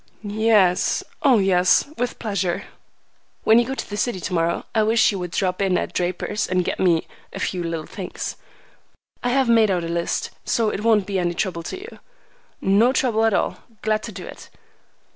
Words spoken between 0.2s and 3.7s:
"Y e s, oh yes. With pleasure." "When you